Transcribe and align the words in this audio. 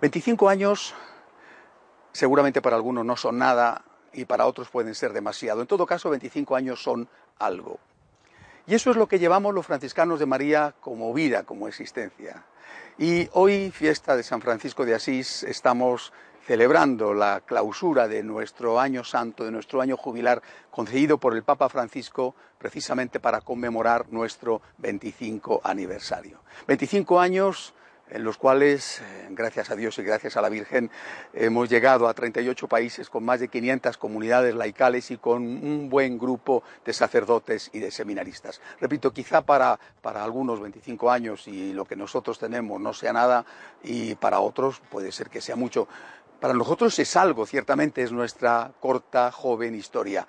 Veinticinco 0.00 0.48
años 0.48 0.94
seguramente 2.12 2.62
para 2.62 2.76
algunos 2.76 3.04
no 3.04 3.16
son 3.16 3.38
nada 3.38 3.82
y 4.12 4.24
para 4.24 4.46
otros 4.46 4.68
pueden 4.68 4.94
ser 4.94 5.12
demasiado. 5.12 5.60
En 5.60 5.66
todo 5.66 5.86
caso, 5.86 6.10
25 6.10 6.56
años 6.56 6.82
son 6.82 7.08
algo. 7.38 7.78
Y 8.66 8.74
eso 8.74 8.90
es 8.90 8.96
lo 8.96 9.06
que 9.06 9.18
llevamos 9.18 9.54
los 9.54 9.66
franciscanos 9.66 10.18
de 10.18 10.26
María 10.26 10.74
como 10.80 11.12
vida, 11.12 11.44
como 11.44 11.68
existencia. 11.68 12.44
Y 12.98 13.28
hoy, 13.32 13.70
fiesta 13.70 14.16
de 14.16 14.22
San 14.22 14.40
Francisco 14.40 14.84
de 14.84 14.94
Asís, 14.94 15.42
estamos 15.44 16.12
celebrando 16.46 17.12
la 17.12 17.42
clausura 17.42 18.08
de 18.08 18.22
nuestro 18.22 18.80
año 18.80 19.04
santo, 19.04 19.44
de 19.44 19.50
nuestro 19.50 19.80
año 19.80 19.96
jubilar, 19.96 20.42
concedido 20.70 21.18
por 21.18 21.34
el 21.34 21.42
Papa 21.42 21.68
Francisco 21.68 22.34
precisamente 22.58 23.20
para 23.20 23.40
conmemorar 23.40 24.06
nuestro 24.10 24.62
25 24.78 25.60
aniversario. 25.62 26.40
25 26.66 27.20
años 27.20 27.74
en 28.10 28.24
los 28.24 28.38
cuales, 28.38 29.00
eh, 29.00 29.26
gracias 29.30 29.70
a 29.70 29.76
Dios 29.76 29.98
y 29.98 30.02
gracias 30.02 30.36
a 30.36 30.42
la 30.42 30.48
Virgen, 30.48 30.90
hemos 31.34 31.68
llegado 31.68 32.08
a 32.08 32.14
38 32.14 32.68
países 32.68 33.10
con 33.10 33.24
más 33.24 33.40
de 33.40 33.48
500 33.48 33.96
comunidades 33.96 34.54
laicales 34.54 35.10
y 35.10 35.16
con 35.16 35.42
un 35.42 35.88
buen 35.88 36.18
grupo 36.18 36.62
de 36.84 36.92
sacerdotes 36.92 37.70
y 37.72 37.80
de 37.80 37.90
seminaristas. 37.90 38.60
Repito, 38.80 39.12
quizá 39.12 39.42
para, 39.42 39.78
para 40.02 40.22
algunos 40.22 40.60
25 40.60 41.10
años 41.10 41.48
y 41.48 41.72
lo 41.72 41.84
que 41.84 41.96
nosotros 41.96 42.38
tenemos 42.38 42.80
no 42.80 42.92
sea 42.92 43.12
nada 43.12 43.44
y 43.82 44.14
para 44.14 44.40
otros 44.40 44.80
puede 44.90 45.12
ser 45.12 45.28
que 45.28 45.40
sea 45.40 45.56
mucho. 45.56 45.88
Para 46.40 46.54
nosotros 46.54 46.98
es 46.98 47.16
algo, 47.16 47.46
ciertamente 47.46 48.02
es 48.02 48.12
nuestra 48.12 48.72
corta, 48.80 49.32
joven 49.32 49.74
historia. 49.74 50.26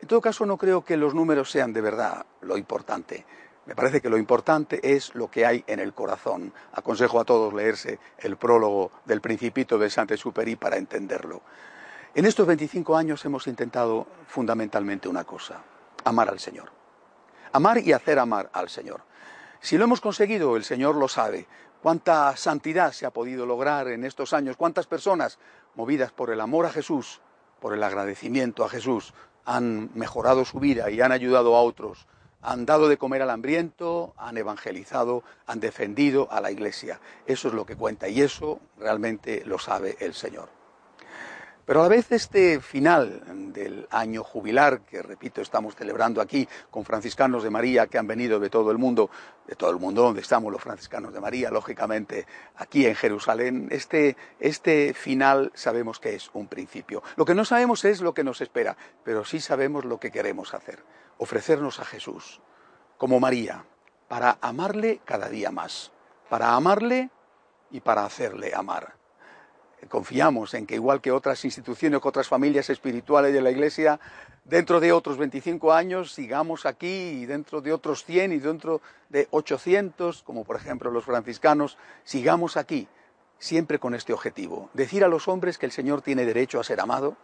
En 0.00 0.06
todo 0.06 0.20
caso, 0.20 0.46
no 0.46 0.56
creo 0.56 0.84
que 0.84 0.96
los 0.96 1.14
números 1.14 1.50
sean 1.50 1.72
de 1.72 1.80
verdad 1.80 2.24
lo 2.42 2.56
importante. 2.56 3.24
Me 3.68 3.74
parece 3.74 4.00
que 4.00 4.08
lo 4.08 4.16
importante 4.16 4.80
es 4.94 5.14
lo 5.14 5.30
que 5.30 5.44
hay 5.44 5.62
en 5.66 5.78
el 5.78 5.92
corazón. 5.92 6.54
Aconsejo 6.72 7.20
a 7.20 7.26
todos 7.26 7.52
leerse 7.52 7.98
el 8.16 8.38
prólogo 8.38 8.90
del 9.04 9.20
Principito 9.20 9.76
de 9.76 9.90
Saint-Exupéry 9.90 10.56
para 10.56 10.78
entenderlo. 10.78 11.42
En 12.14 12.24
estos 12.24 12.46
25 12.46 12.96
años 12.96 13.22
hemos 13.26 13.46
intentado 13.46 14.06
fundamentalmente 14.26 15.06
una 15.06 15.24
cosa, 15.24 15.60
amar 16.02 16.30
al 16.30 16.40
Señor. 16.40 16.72
Amar 17.52 17.86
y 17.86 17.92
hacer 17.92 18.18
amar 18.18 18.48
al 18.54 18.70
Señor. 18.70 19.02
Si 19.60 19.76
lo 19.76 19.84
hemos 19.84 20.00
conseguido, 20.00 20.56
el 20.56 20.64
Señor 20.64 20.96
lo 20.96 21.06
sabe. 21.06 21.46
Cuánta 21.82 22.34
santidad 22.38 22.92
se 22.92 23.04
ha 23.04 23.10
podido 23.10 23.44
lograr 23.44 23.88
en 23.88 24.04
estos 24.04 24.32
años, 24.32 24.56
cuántas 24.56 24.86
personas, 24.86 25.38
movidas 25.74 26.10
por 26.10 26.30
el 26.30 26.40
amor 26.40 26.64
a 26.64 26.72
Jesús, 26.72 27.20
por 27.60 27.74
el 27.74 27.82
agradecimiento 27.82 28.64
a 28.64 28.70
Jesús, 28.70 29.12
han 29.44 29.90
mejorado 29.92 30.46
su 30.46 30.58
vida 30.58 30.90
y 30.90 31.02
han 31.02 31.12
ayudado 31.12 31.54
a 31.54 31.60
otros 31.60 32.06
han 32.42 32.66
dado 32.66 32.88
de 32.88 32.98
comer 32.98 33.22
al 33.22 33.30
hambriento, 33.30 34.14
han 34.16 34.36
evangelizado, 34.36 35.22
han 35.46 35.60
defendido 35.60 36.28
a 36.30 36.40
la 36.40 36.50
Iglesia. 36.50 37.00
Eso 37.26 37.48
es 37.48 37.54
lo 37.54 37.66
que 37.66 37.76
cuenta 37.76 38.08
y 38.08 38.20
eso 38.22 38.60
realmente 38.78 39.42
lo 39.44 39.58
sabe 39.58 39.96
el 40.00 40.14
Señor. 40.14 40.57
Pero 41.68 41.80
a 41.80 41.82
la 41.82 41.90
vez 41.90 42.10
este 42.12 42.60
final 42.60 43.52
del 43.52 43.86
año 43.90 44.24
jubilar, 44.24 44.80
que 44.80 45.02
repito, 45.02 45.42
estamos 45.42 45.76
celebrando 45.76 46.22
aquí 46.22 46.48
con 46.70 46.82
franciscanos 46.82 47.42
de 47.42 47.50
María 47.50 47.88
que 47.88 47.98
han 47.98 48.06
venido 48.06 48.40
de 48.40 48.48
todo 48.48 48.70
el 48.70 48.78
mundo, 48.78 49.10
de 49.46 49.54
todo 49.54 49.68
el 49.68 49.76
mundo 49.76 50.00
donde 50.00 50.22
estamos 50.22 50.50
los 50.50 50.62
franciscanos 50.62 51.12
de 51.12 51.20
María, 51.20 51.50
lógicamente 51.50 52.26
aquí 52.56 52.86
en 52.86 52.94
Jerusalén, 52.94 53.68
este, 53.70 54.16
este 54.40 54.94
final 54.94 55.52
sabemos 55.54 56.00
que 56.00 56.14
es 56.14 56.30
un 56.32 56.46
principio. 56.46 57.02
Lo 57.16 57.26
que 57.26 57.34
no 57.34 57.44
sabemos 57.44 57.84
es 57.84 58.00
lo 58.00 58.14
que 58.14 58.24
nos 58.24 58.40
espera, 58.40 58.74
pero 59.04 59.26
sí 59.26 59.38
sabemos 59.38 59.84
lo 59.84 60.00
que 60.00 60.10
queremos 60.10 60.54
hacer 60.54 60.82
ofrecernos 61.18 61.80
a 61.80 61.84
Jesús 61.84 62.40
como 62.96 63.20
María, 63.20 63.66
para 64.08 64.38
amarle 64.40 65.02
cada 65.04 65.28
día 65.28 65.50
más, 65.50 65.92
para 66.30 66.54
amarle 66.54 67.10
y 67.70 67.80
para 67.80 68.06
hacerle 68.06 68.54
amar. 68.54 68.97
Confiamos 69.88 70.54
en 70.54 70.66
que 70.66 70.74
igual 70.74 71.00
que 71.00 71.12
otras 71.12 71.44
instituciones, 71.44 72.00
que 72.00 72.08
otras 72.08 72.28
familias 72.28 72.68
espirituales 72.68 73.32
de 73.32 73.40
la 73.40 73.50
Iglesia, 73.50 74.00
dentro 74.44 74.80
de 74.80 74.92
otros 74.92 75.16
25 75.18 75.72
años 75.72 76.12
sigamos 76.12 76.66
aquí 76.66 77.20
y 77.22 77.26
dentro 77.26 77.60
de 77.60 77.72
otros 77.72 78.04
100 78.04 78.32
y 78.32 78.38
dentro 78.38 78.80
de 79.08 79.28
800, 79.30 80.22
como 80.24 80.44
por 80.44 80.56
ejemplo 80.56 80.90
los 80.90 81.04
franciscanos, 81.04 81.78
sigamos 82.04 82.56
aquí, 82.56 82.88
siempre 83.38 83.78
con 83.78 83.94
este 83.94 84.12
objetivo, 84.12 84.68
decir 84.74 85.04
a 85.04 85.08
los 85.08 85.28
hombres 85.28 85.58
que 85.58 85.66
el 85.66 85.72
Señor 85.72 86.02
tiene 86.02 86.26
derecho 86.26 86.58
a 86.58 86.64
ser 86.64 86.80
amado, 86.80 87.16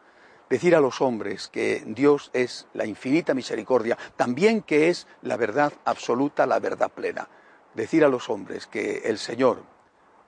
decir 0.49 0.77
a 0.77 0.81
los 0.81 1.01
hombres 1.01 1.49
que 1.49 1.83
Dios 1.87 2.31
es 2.33 2.67
la 2.73 2.87
infinita 2.87 3.35
misericordia, 3.35 3.99
también 4.17 4.63
que 4.63 4.89
es 4.89 5.07
la 5.23 5.37
verdad 5.37 5.73
absoluta, 5.85 6.47
la 6.47 6.61
verdad 6.61 6.91
plena. 6.91 7.29
Decir 7.75 8.05
a 8.05 8.09
los 8.09 8.31
hombres 8.31 8.67
que 8.69 8.99
el 9.05 9.19
Señor, 9.19 9.65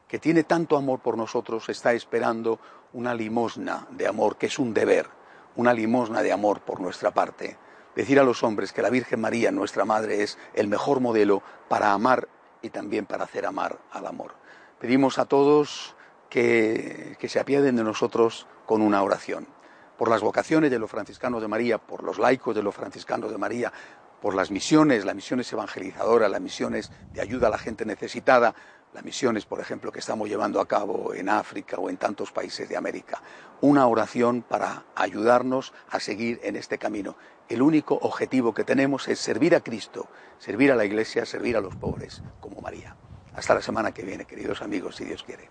que 0.09 0.19
tiene 0.19 0.45
tanto 0.45 0.77
amor 0.77 1.01
por 1.01 1.17
nosotros, 1.17 1.69
está 1.69 1.93
esperando 1.93 2.61
una 2.93 3.15
limosna 3.15 3.87
de 3.91 4.07
amor, 4.07 4.37
que 4.37 4.47
es 4.47 4.59
un 4.59 4.73
deber, 4.73 5.09
una 5.57 5.73
limosna 5.73 6.23
de 6.23 6.33
amor 6.33 6.61
por 6.61 6.81
nuestra 6.81 7.13
parte. 7.13 7.59
Decir 7.95 8.21
a 8.21 8.25
los 8.25 8.43
hombres 8.43 8.73
que 8.73 8.83
la 8.83 8.91
Virgen 8.91 9.21
María, 9.21 9.51
nuestra 9.51 9.85
Madre, 9.85 10.23
es 10.23 10.39
el 10.55 10.69
mejor 10.69 11.01
modelo 11.01 11.43
para 11.69 11.93
amar 11.93 12.29
y 12.63 12.71
también 12.71 13.07
para 13.07 13.25
hacer 13.25 13.47
amar 13.47 13.79
al 13.91 14.07
amor. 14.07 14.35
Pedimos 14.79 15.19
a 15.19 15.25
todos 15.25 15.97
que, 16.29 17.17
que 17.19 17.29
se 17.29 17.41
apiaden 17.41 17.77
de 17.77 17.85
nosotros 17.85 18.47
con 18.67 18.83
una 18.83 19.03
oración 19.03 19.49
por 19.97 20.11
las 20.11 20.21
vocaciones 20.21 20.71
de 20.71 20.79
los 20.79 20.91
franciscanos 20.91 21.41
de 21.41 21.49
María, 21.49 21.79
por 21.79 22.03
los 22.03 22.19
laicos 22.19 22.55
de 22.55 22.63
los 22.63 22.75
franciscanos 22.75 23.31
de 23.31 23.39
María, 23.39 23.73
por 24.21 24.35
las 24.35 24.51
misiones, 24.51 25.05
las 25.05 25.15
misiones 25.15 25.53
evangelizadoras, 25.53 26.31
las 26.31 26.41
misiones 26.41 26.91
de 27.13 27.21
ayuda 27.21 27.49
a 27.49 27.51
la 27.51 27.59
gente 27.59 27.85
necesitada, 27.85 28.55
las 28.93 29.05
misiones, 29.05 29.45
por 29.45 29.61
ejemplo, 29.61 29.93
que 29.93 29.99
estamos 29.99 30.29
llevando 30.29 30.61
a 30.61 30.67
cabo 30.67 31.13
en 31.13 31.29
África 31.29 31.77
o 31.77 31.91
en 31.91 31.97
tantos 31.97 32.33
países 32.33 32.69
de 32.69 32.77
América. 32.77 33.23
Una 33.61 33.87
oración 33.87 34.43
para 34.43 34.85
ayudarnos 34.95 35.73
a 35.91 36.01
seguir 36.01 36.41
en 36.43 36.57
este 36.57 36.79
camino. 36.79 37.17
El 37.49 37.63
único 37.63 37.95
objetivo 37.97 38.55
que 38.55 38.65
tenemos 38.65 39.09
es 39.09 39.19
servir 39.19 39.55
a 39.55 39.61
Cristo, 39.61 40.09
servir 40.39 40.73
a 40.73 40.77
la 40.77 40.85
Iglesia, 40.85 41.27
servir 41.27 41.57
a 41.57 41.61
los 41.61 41.77
pobres, 41.77 42.23
como 42.41 42.61
María. 42.61 42.97
Hasta 43.35 43.55
la 43.55 43.63
semana 43.63 43.93
que 43.93 44.03
viene, 44.03 44.25
queridos 44.25 44.63
amigos, 44.63 44.97
si 44.97 45.05
Dios 45.05 45.23
quiere. 45.23 45.51